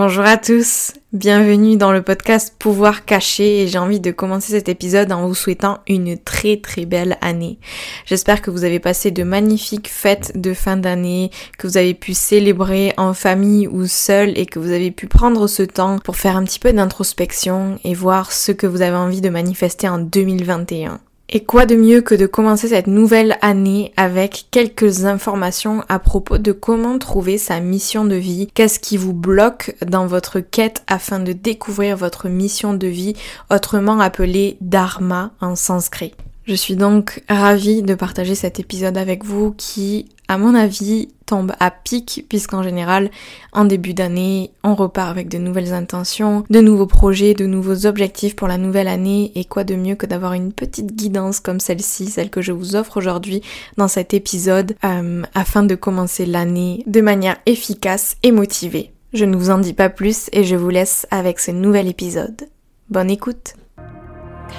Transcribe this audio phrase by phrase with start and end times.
[0.00, 4.68] Bonjour à tous, bienvenue dans le podcast Pouvoir caché et j'ai envie de commencer cet
[4.68, 7.58] épisode en vous souhaitant une très très belle année.
[8.06, 12.14] J'espère que vous avez passé de magnifiques fêtes de fin d'année, que vous avez pu
[12.14, 16.36] célébrer en famille ou seul et que vous avez pu prendre ce temps pour faire
[16.36, 21.00] un petit peu d'introspection et voir ce que vous avez envie de manifester en 2021.
[21.30, 26.38] Et quoi de mieux que de commencer cette nouvelle année avec quelques informations à propos
[26.38, 31.20] de comment trouver sa mission de vie, qu'est-ce qui vous bloque dans votre quête afin
[31.20, 33.12] de découvrir votre mission de vie,
[33.50, 36.14] autrement appelée Dharma en sanskrit?
[36.46, 41.52] Je suis donc ravie de partager cet épisode avec vous qui, à mon avis, tombe
[41.58, 43.10] à pic puisqu'en général,
[43.52, 48.36] en début d'année, on repart avec de nouvelles intentions, de nouveaux projets, de nouveaux objectifs
[48.36, 52.06] pour la nouvelle année et quoi de mieux que d'avoir une petite guidance comme celle-ci,
[52.06, 53.42] celle que je vous offre aujourd'hui
[53.76, 58.92] dans cet épisode euh, afin de commencer l'année de manière efficace et motivée.
[59.14, 62.48] Je ne vous en dis pas plus et je vous laisse avec ce nouvel épisode.
[62.90, 63.54] Bonne écoute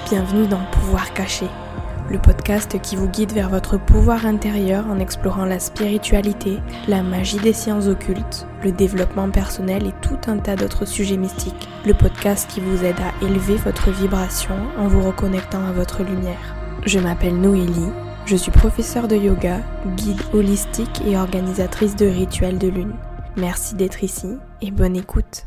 [0.08, 1.46] Bienvenue dans Pouvoir caché
[2.10, 6.58] le podcast qui vous guide vers votre pouvoir intérieur en explorant la spiritualité,
[6.88, 11.68] la magie des sciences occultes, le développement personnel et tout un tas d'autres sujets mystiques.
[11.86, 16.56] Le podcast qui vous aide à élever votre vibration en vous reconnectant à votre lumière.
[16.84, 17.92] Je m'appelle Noélie,
[18.26, 19.60] je suis professeure de yoga,
[19.96, 22.94] guide holistique et organisatrice de rituels de lune.
[23.36, 25.46] Merci d'être ici et bonne écoute.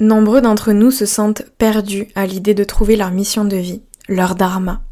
[0.00, 4.34] Nombreux d'entre nous se sentent perdus à l'idée de trouver leur mission de vie leur
[4.34, 4.82] dharma.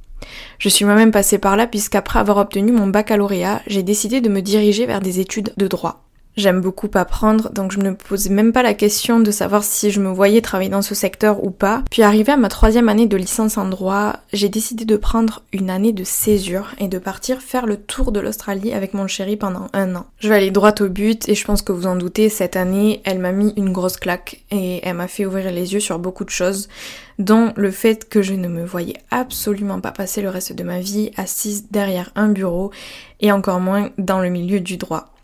[0.58, 4.40] Je suis moi-même passée par là puisqu'après avoir obtenu mon baccalauréat, j'ai décidé de me
[4.40, 6.04] diriger vers des études de droit.
[6.36, 9.90] J'aime beaucoup apprendre, donc je ne me posais même pas la question de savoir si
[9.90, 11.82] je me voyais travailler dans ce secteur ou pas.
[11.90, 15.70] Puis arrivé à ma troisième année de licence en droit, j'ai décidé de prendre une
[15.70, 19.68] année de césure et de partir faire le tour de l'Australie avec mon chéri pendant
[19.72, 20.04] un an.
[20.18, 23.00] Je vais aller droit au but et je pense que vous en doutez, cette année,
[23.04, 26.24] elle m'a mis une grosse claque et elle m'a fait ouvrir les yeux sur beaucoup
[26.24, 26.68] de choses,
[27.18, 30.80] dont le fait que je ne me voyais absolument pas passer le reste de ma
[30.80, 32.72] vie assise derrière un bureau
[33.20, 35.15] et encore moins dans le milieu du droit.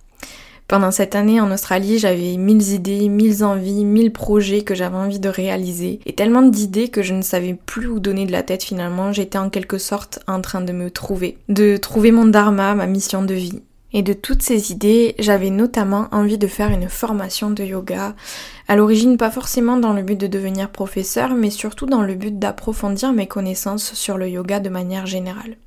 [0.72, 5.18] Pendant cette année en Australie, j'avais mille idées, mille envies, mille projets que j'avais envie
[5.18, 8.62] de réaliser et tellement d'idées que je ne savais plus où donner de la tête
[8.62, 9.12] finalement.
[9.12, 13.22] J'étais en quelque sorte en train de me trouver, de trouver mon dharma, ma mission
[13.22, 13.60] de vie.
[13.92, 18.16] Et de toutes ces idées, j'avais notamment envie de faire une formation de yoga.
[18.66, 22.38] À l'origine, pas forcément dans le but de devenir professeur, mais surtout dans le but
[22.38, 25.58] d'approfondir mes connaissances sur le yoga de manière générale.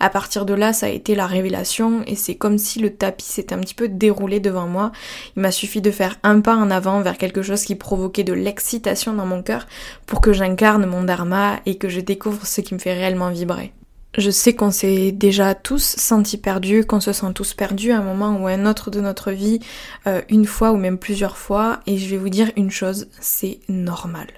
[0.00, 3.24] À partir de là, ça a été la révélation et c'est comme si le tapis
[3.24, 4.92] s'était un petit peu déroulé devant moi.
[5.36, 8.32] Il m'a suffi de faire un pas en avant vers quelque chose qui provoquait de
[8.32, 9.66] l'excitation dans mon cœur
[10.06, 13.72] pour que j'incarne mon dharma et que je découvre ce qui me fait réellement vibrer.
[14.18, 18.02] Je sais qu'on s'est déjà tous sentis perdus, qu'on se sent tous perdus à un
[18.02, 19.60] moment ou à un autre de notre vie,
[20.06, 23.60] euh, une fois ou même plusieurs fois, et je vais vous dire une chose, c'est
[23.68, 24.28] normal.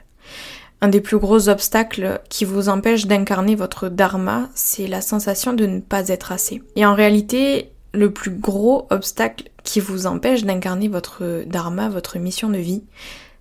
[0.81, 5.67] Un des plus gros obstacles qui vous empêche d'incarner votre dharma, c'est la sensation de
[5.67, 6.63] ne pas être assez.
[6.77, 12.49] Et en réalité, le plus gros obstacle qui vous empêche d'incarner votre dharma, votre mission
[12.49, 12.85] de vie,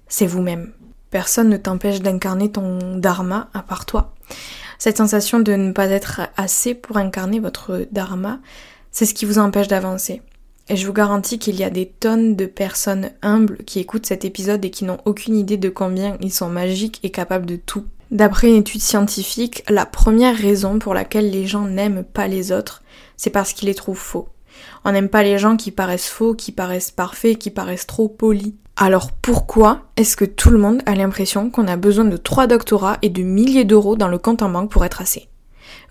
[0.08, 0.72] c'est vous-même.
[1.12, 4.14] Personne ne t'empêche d'incarner ton dharma à part toi.
[4.80, 8.40] Cette sensation de ne pas être assez pour incarner votre dharma,
[8.92, 10.22] c'est ce qui vous empêche d'avancer.
[10.70, 14.26] Et je vous garantis qu'il y a des tonnes de personnes humbles qui écoutent cet
[14.26, 17.86] épisode et qui n'ont aucune idée de combien ils sont magiques et capables de tout.
[18.12, 22.84] D'après une étude scientifique, la première raison pour laquelle les gens n'aiment pas les autres,
[23.16, 24.28] c'est parce qu'ils les trouvent faux.
[24.84, 28.54] On n'aime pas les gens qui paraissent faux, qui paraissent parfaits, qui paraissent trop polis.
[28.76, 32.98] Alors pourquoi est-ce que tout le monde a l'impression qu'on a besoin de trois doctorats
[33.02, 35.30] et de milliers d'euros dans le compte en banque pour être assez?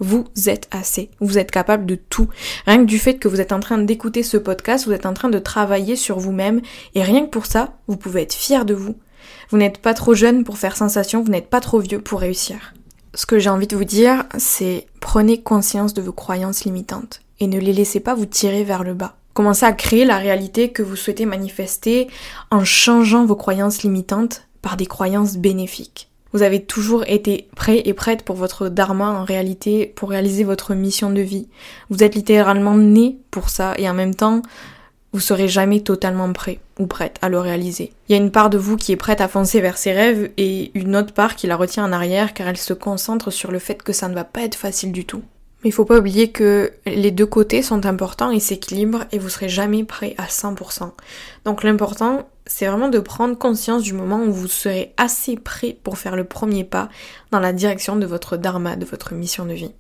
[0.00, 1.10] Vous êtes assez.
[1.20, 2.28] Vous êtes capable de tout.
[2.66, 5.14] Rien que du fait que vous êtes en train d'écouter ce podcast, vous êtes en
[5.14, 6.60] train de travailler sur vous-même.
[6.94, 8.96] Et rien que pour ça, vous pouvez être fier de vous.
[9.50, 12.74] Vous n'êtes pas trop jeune pour faire sensation, vous n'êtes pas trop vieux pour réussir.
[13.14, 17.46] Ce que j'ai envie de vous dire, c'est prenez conscience de vos croyances limitantes et
[17.46, 19.16] ne les laissez pas vous tirer vers le bas.
[19.32, 22.08] Commencez à créer la réalité que vous souhaitez manifester
[22.50, 26.10] en changeant vos croyances limitantes par des croyances bénéfiques.
[26.36, 30.74] Vous avez toujours été prêt et prête pour votre dharma en réalité, pour réaliser votre
[30.74, 31.48] mission de vie.
[31.88, 34.42] Vous êtes littéralement né pour ça et en même temps,
[35.14, 37.94] vous serez jamais totalement prêt ou prête à le réaliser.
[38.06, 40.30] Il y a une part de vous qui est prête à foncer vers ses rêves
[40.36, 43.58] et une autre part qui la retient en arrière car elle se concentre sur le
[43.58, 45.22] fait que ça ne va pas être facile du tout.
[45.62, 49.28] Mais il faut pas oublier que les deux côtés sont importants et s'équilibrent et vous
[49.28, 50.92] serez jamais prêt à 100%.
[51.44, 55.98] Donc l'important, c'est vraiment de prendre conscience du moment où vous serez assez prêt pour
[55.98, 56.88] faire le premier pas
[57.30, 59.72] dans la direction de votre dharma, de votre mission de vie.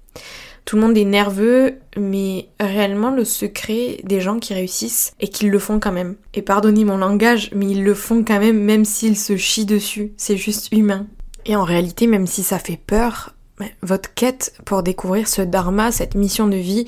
[0.66, 5.50] Tout le monde est nerveux, mais réellement le secret des gens qui réussissent et qu'ils
[5.50, 6.16] le font quand même.
[6.34, 10.12] Et pardonnez mon langage, mais ils le font quand même même s'ils se chient dessus.
[10.16, 11.06] C'est juste humain.
[11.44, 13.35] Et en réalité, même si ça fait peur,
[13.82, 16.86] votre quête pour découvrir ce dharma, cette mission de vie,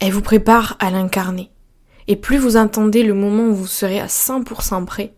[0.00, 1.50] elle vous prépare à l'incarner.
[2.06, 5.14] Et plus vous entendez le moment où vous serez à 100% prêt,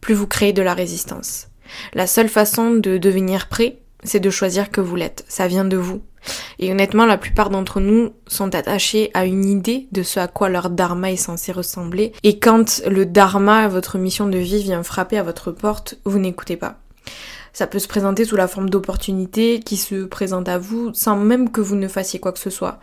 [0.00, 1.48] plus vous créez de la résistance.
[1.94, 5.24] La seule façon de devenir prêt, c'est de choisir que vous l'êtes.
[5.28, 6.02] Ça vient de vous.
[6.58, 10.48] Et honnêtement, la plupart d'entre nous sont attachés à une idée de ce à quoi
[10.48, 12.12] leur dharma est censé ressembler.
[12.22, 16.56] Et quand le dharma, votre mission de vie, vient frapper à votre porte, vous n'écoutez
[16.56, 16.78] pas.
[17.52, 21.50] Ça peut se présenter sous la forme d'opportunités qui se présentent à vous sans même
[21.50, 22.78] que vous ne fassiez quoi que ce soit.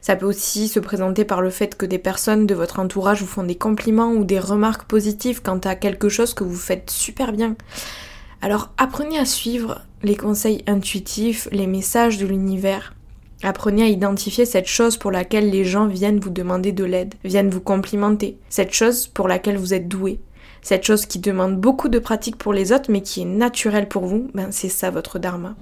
[0.00, 3.26] Ça peut aussi se présenter par le fait que des personnes de votre entourage vous
[3.26, 7.32] font des compliments ou des remarques positives quant à quelque chose que vous faites super
[7.32, 7.56] bien.
[8.40, 12.94] Alors apprenez à suivre les conseils intuitifs, les messages de l'univers.
[13.44, 17.50] Apprenez à identifier cette chose pour laquelle les gens viennent vous demander de l'aide, viennent
[17.50, 20.20] vous complimenter, cette chose pour laquelle vous êtes doué,
[20.62, 24.06] cette chose qui demande beaucoup de pratique pour les autres mais qui est naturelle pour
[24.06, 25.54] vous, ben c'est ça votre dharma.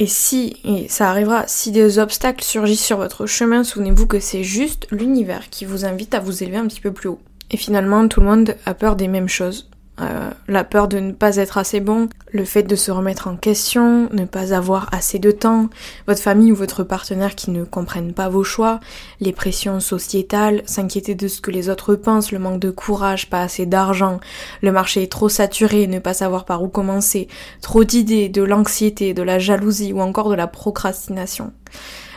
[0.00, 4.44] Et si, et ça arrivera, si des obstacles surgissent sur votre chemin, souvenez-vous que c'est
[4.44, 7.18] juste l'univers qui vous invite à vous élever un petit peu plus haut.
[7.50, 9.68] Et finalement, tout le monde a peur des mêmes choses.
[10.00, 13.36] Euh, la peur de ne pas être assez bon, le fait de se remettre en
[13.36, 15.68] question, ne pas avoir assez de temps,
[16.06, 18.78] votre famille ou votre partenaire qui ne comprennent pas vos choix,
[19.20, 23.42] les pressions sociétales, s'inquiéter de ce que les autres pensent, le manque de courage, pas
[23.42, 24.20] assez d'argent,
[24.62, 27.26] le marché est trop saturé, ne pas savoir par où commencer,
[27.60, 31.52] trop d'idées, de l'anxiété, de la jalousie ou encore de la procrastination.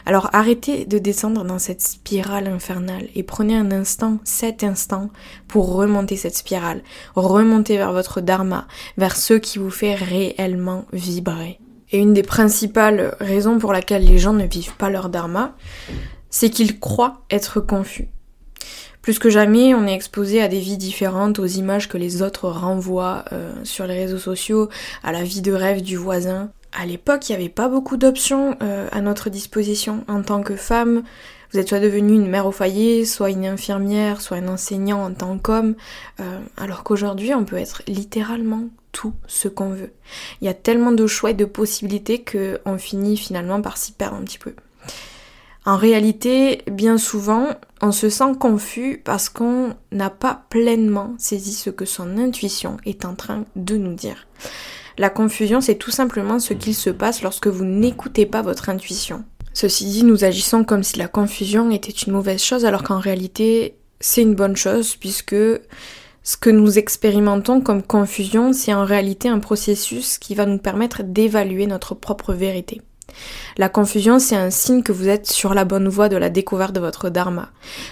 [0.06, 5.10] Alors arrêtez de descendre dans cette spirale infernale et prenez un instant, cet instant,
[5.48, 6.82] pour remonter cette spirale,
[7.16, 8.68] remonter vers votre dharma,
[8.98, 11.60] vers ce qui vous fait réellement vibrer.
[11.92, 15.56] Et une des principales raisons pour laquelle les gens ne vivent pas leur dharma,
[16.30, 18.08] c'est qu'ils croient être confus.
[19.02, 22.48] Plus que jamais, on est exposé à des vies différentes, aux images que les autres
[22.48, 24.70] renvoient euh, sur les réseaux sociaux,
[25.04, 28.56] à la vie de rêve du voisin à l'époque, il n'y avait pas beaucoup d'options
[28.62, 30.04] euh, à notre disposition.
[30.08, 31.04] En tant que femme,
[31.52, 35.14] vous êtes soit devenue une mère au foyer, soit une infirmière, soit un enseignant en
[35.14, 35.76] tant qu'homme,
[36.20, 38.64] euh, alors qu'aujourd'hui, on peut être littéralement
[38.94, 39.92] tout ce qu'on veut.
[40.42, 44.18] Il y a tellement de choix et de possibilités qu'on finit finalement par s'y perdre
[44.18, 44.54] un petit peu.
[45.66, 47.50] En réalité, bien souvent,
[47.82, 53.06] on se sent confus parce qu'on n'a pas pleinement saisi ce que son intuition est
[53.06, 54.28] en train de nous dire.
[54.98, 59.24] La confusion, c'est tout simplement ce qu'il se passe lorsque vous n'écoutez pas votre intuition.
[59.54, 63.76] Ceci dit, nous agissons comme si la confusion était une mauvaise chose alors qu'en réalité,
[64.00, 65.36] c'est une bonne chose puisque
[66.24, 71.04] ce que nous expérimentons comme confusion, c'est en réalité un processus qui va nous permettre
[71.04, 72.82] d'évaluer notre propre vérité.
[73.58, 76.74] La confusion, c'est un signe que vous êtes sur la bonne voie de la découverte
[76.74, 77.50] de votre dharma.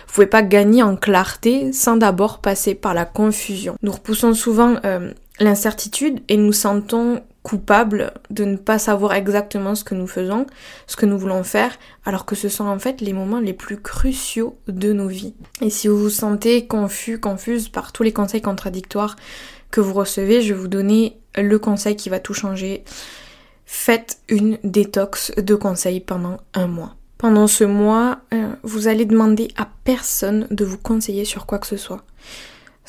[0.07, 3.75] Vous pouvez pas gagner en clarté sans d'abord passer par la confusion.
[3.81, 9.83] Nous repoussons souvent euh, l'incertitude et nous sentons coupables de ne pas savoir exactement ce
[9.83, 10.45] que nous faisons,
[10.87, 13.77] ce que nous voulons faire, alors que ce sont en fait les moments les plus
[13.77, 15.33] cruciaux de nos vies.
[15.61, 19.15] Et si vous vous sentez confus, confuse par tous les conseils contradictoires
[19.71, 22.83] que vous recevez, je vais vous donner le conseil qui va tout changer.
[23.65, 26.95] Faites une détox de conseils pendant un mois.
[27.17, 31.67] Pendant ce mois, euh, vous allez demander à personne de vous conseiller sur quoi que
[31.67, 32.03] ce soit.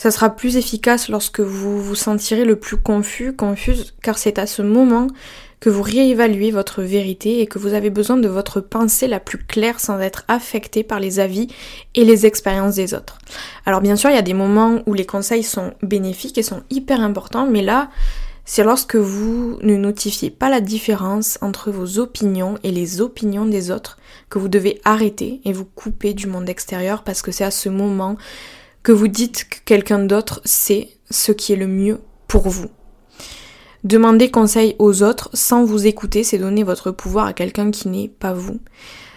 [0.00, 4.46] Ça sera plus efficace lorsque vous vous sentirez le plus confus, confuse, car c'est à
[4.46, 5.08] ce moment
[5.60, 9.36] que vous réévaluez votre vérité et que vous avez besoin de votre pensée la plus
[9.36, 11.48] claire sans être affecté par les avis
[11.94, 13.18] et les expériences des autres.
[13.66, 16.62] Alors bien sûr, il y a des moments où les conseils sont bénéfiques et sont
[16.70, 17.90] hyper importants, mais là,
[18.46, 23.70] c'est lorsque vous ne notifiez pas la différence entre vos opinions et les opinions des
[23.70, 23.98] autres
[24.30, 27.68] que vous devez arrêter et vous couper du monde extérieur parce que c'est à ce
[27.68, 28.16] moment
[28.82, 32.68] que vous dites que quelqu'un d'autre sait ce qui est le mieux pour vous.
[33.84, 38.08] Demander conseil aux autres sans vous écouter, c'est donner votre pouvoir à quelqu'un qui n'est
[38.08, 38.60] pas vous.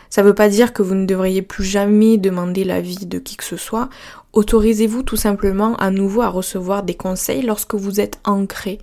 [0.09, 3.35] Ça ne veut pas dire que vous ne devriez plus jamais demander l'avis de qui
[3.35, 3.89] que ce soit.
[4.31, 8.77] Autorisez-vous tout simplement à nouveau à recevoir des conseils lorsque vous êtes ancré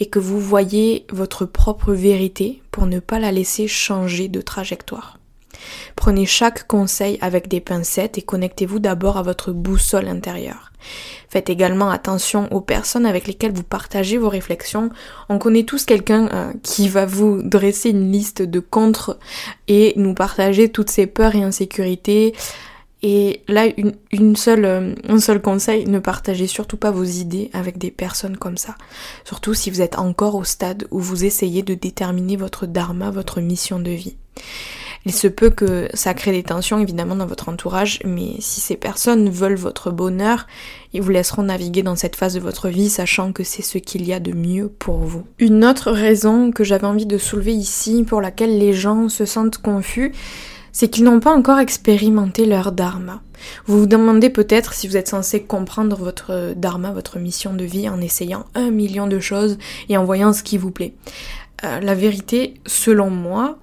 [0.00, 5.18] et que vous voyez votre propre vérité pour ne pas la laisser changer de trajectoire.
[5.96, 10.72] Prenez chaque conseil avec des pincettes et connectez-vous d'abord à votre boussole intérieure.
[11.28, 14.90] Faites également attention aux personnes avec lesquelles vous partagez vos réflexions.
[15.28, 19.18] On connaît tous quelqu'un euh, qui va vous dresser une liste de contre
[19.68, 22.34] et nous partager toutes ses peurs et insécurités.
[23.02, 28.38] Et là, euh, un seul conseil, ne partagez surtout pas vos idées avec des personnes
[28.38, 28.76] comme ça.
[29.24, 33.42] Surtout si vous êtes encore au stade où vous essayez de déterminer votre dharma, votre
[33.42, 34.16] mission de vie.
[35.06, 38.76] Il se peut que ça crée des tensions évidemment dans votre entourage, mais si ces
[38.76, 40.46] personnes veulent votre bonheur,
[40.92, 44.06] ils vous laisseront naviguer dans cette phase de votre vie sachant que c'est ce qu'il
[44.06, 45.26] y a de mieux pour vous.
[45.38, 49.58] Une autre raison que j'avais envie de soulever ici pour laquelle les gens se sentent
[49.58, 50.12] confus,
[50.72, 53.22] c'est qu'ils n'ont pas encore expérimenté leur dharma.
[53.66, 57.88] Vous vous demandez peut-être si vous êtes censé comprendre votre dharma, votre mission de vie
[57.88, 59.58] en essayant un million de choses
[59.88, 60.94] et en voyant ce qui vous plaît.
[61.62, 63.58] Euh, la vérité, selon moi,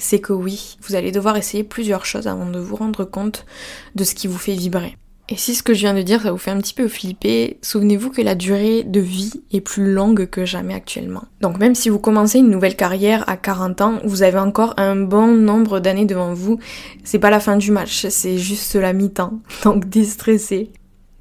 [0.00, 3.46] c'est que oui, vous allez devoir essayer plusieurs choses avant de vous rendre compte
[3.94, 4.96] de ce qui vous fait vibrer.
[5.32, 7.58] Et si ce que je viens de dire, ça vous fait un petit peu flipper,
[7.62, 11.22] souvenez-vous que la durée de vie est plus longue que jamais actuellement.
[11.40, 14.96] Donc même si vous commencez une nouvelle carrière à 40 ans, vous avez encore un
[14.96, 16.58] bon nombre d'années devant vous.
[17.04, 19.38] C'est pas la fin du match, c'est juste la mi-temps.
[19.64, 20.72] Donc déstressez.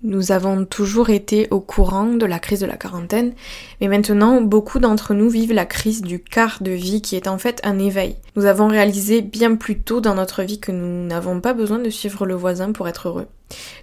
[0.02, 3.34] Nous avons toujours été au courant de la crise de la quarantaine,
[3.82, 7.38] mais maintenant beaucoup d'entre nous vivent la crise du quart de vie qui est en
[7.38, 8.16] fait un éveil.
[8.38, 11.90] Nous avons réalisé bien plus tôt dans notre vie que nous n'avons pas besoin de
[11.90, 13.28] suivre le voisin pour être heureux.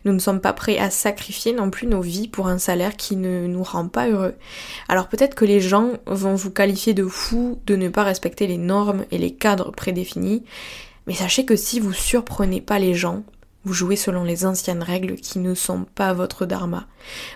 [0.06, 3.16] Nous ne sommes pas prêts à sacrifier non plus nos vies pour un salaire qui
[3.16, 4.36] ne nous rend pas heureux.
[4.88, 8.56] Alors peut-être que les gens vont vous qualifier de fous de ne pas respecter les
[8.56, 10.44] normes et les cadres prédéfinis,
[11.06, 13.22] mais sachez que si vous surprenez pas les gens,
[13.66, 16.86] vous jouez selon les anciennes règles qui ne sont pas votre dharma.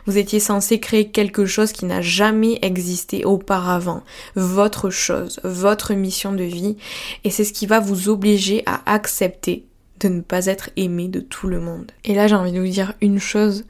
[0.06, 4.04] Vous étiez censé créer quelque chose qui n'a jamais existé auparavant.
[4.36, 6.76] Votre chose, votre mission de vie.
[7.24, 9.66] Et c'est ce qui va vous obliger à accepter
[9.98, 11.90] de ne pas être aimé de tout le monde.
[12.04, 13.64] Et là, j'ai envie de vous dire une chose.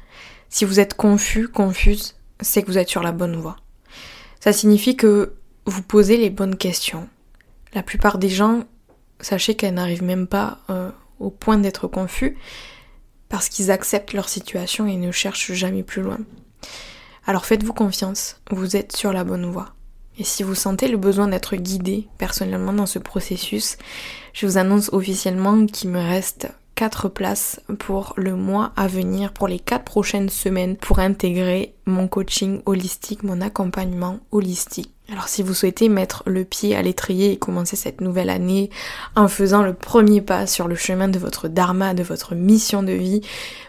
[0.50, 3.56] Si vous êtes confus, confuse, c'est que vous êtes sur la bonne voie.
[4.38, 5.32] Ça signifie que
[5.64, 7.08] vous posez les bonnes questions.
[7.72, 8.64] La plupart des gens,
[9.18, 12.36] sachez qu'elles n'arrivent même pas euh, au point d'être confus
[13.28, 16.18] parce qu'ils acceptent leur situation et ne cherchent jamais plus loin.
[17.26, 19.74] Alors faites-vous confiance, vous êtes sur la bonne voie.
[20.18, 23.78] Et si vous sentez le besoin d'être guidé personnellement dans ce processus,
[24.34, 29.48] je vous annonce officiellement qu'il me reste 4 places pour le mois à venir, pour
[29.48, 34.92] les 4 prochaines semaines, pour intégrer mon coaching holistique, mon accompagnement holistique.
[35.12, 38.70] Alors si vous souhaitez mettre le pied à l'étrier et commencer cette nouvelle année
[39.16, 42.92] en faisant le premier pas sur le chemin de votre dharma, de votre mission de
[42.92, 43.20] vie,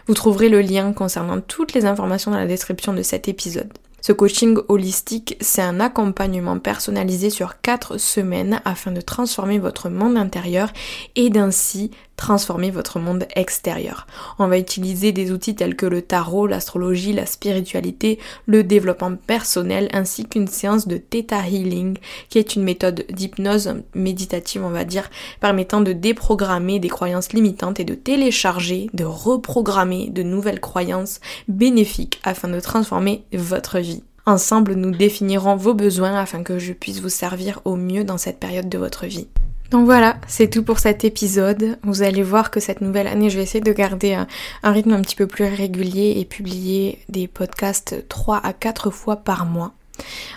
[0.06, 3.72] vous trouverez le lien concernant toutes les informations dans la description de cet épisode.
[4.02, 10.16] Ce coaching holistique, c'est un accompagnement personnalisé sur 4 semaines afin de transformer votre monde
[10.16, 10.72] intérieur
[11.16, 14.06] et d'ainsi transformer votre monde extérieur.
[14.38, 19.88] On va utiliser des outils tels que le tarot, l'astrologie, la spiritualité, le développement personnel
[19.92, 25.10] ainsi qu'une séance de Theta Healing qui est une méthode d'hypnose méditative on va dire
[25.40, 32.20] permettant de déprogrammer des croyances limitantes et de télécharger, de reprogrammer de nouvelles croyances bénéfiques
[32.24, 34.02] afin de transformer votre vie.
[34.24, 38.38] Ensemble, nous définirons vos besoins afin que je puisse vous servir au mieux dans cette
[38.38, 39.26] période de votre vie.
[39.72, 41.78] Donc voilà, c'est tout pour cet épisode.
[41.82, 44.26] Vous allez voir que cette nouvelle année, je vais essayer de garder un,
[44.70, 49.46] rythme un petit peu plus régulier et publier des podcasts 3 à 4 fois par
[49.46, 49.72] mois.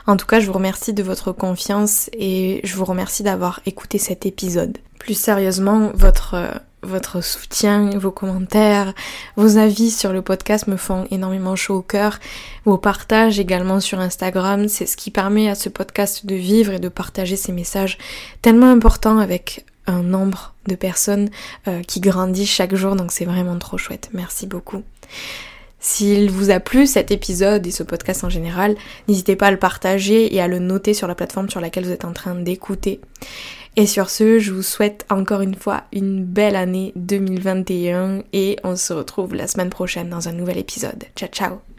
[0.08, 3.98] En tout cas, je vous remercie de votre confiance et je vous remercie d'avoir écouté
[3.98, 4.78] cet épisode.
[5.00, 6.38] Plus sérieusement, votre
[6.86, 8.94] votre soutien, vos commentaires,
[9.36, 12.20] vos avis sur le podcast me font énormément chaud au cœur.
[12.66, 16.80] Vos partages également sur Instagram, c'est ce qui permet à ce podcast de vivre et
[16.80, 17.98] de partager ces messages
[18.42, 21.30] tellement importants avec un nombre de personnes
[21.68, 24.10] euh, qui grandit chaque jour, donc c'est vraiment trop chouette.
[24.14, 24.84] Merci beaucoup.
[25.80, 28.76] S'il vous a plu cet épisode et ce podcast en général,
[29.08, 31.92] n'hésitez pas à le partager et à le noter sur la plateforme sur laquelle vous
[31.92, 33.00] êtes en train d'écouter.
[33.78, 38.76] Et sur ce, je vous souhaite encore une fois une belle année 2021 et on
[38.76, 41.04] se retrouve la semaine prochaine dans un nouvel épisode.
[41.16, 41.75] Ciao ciao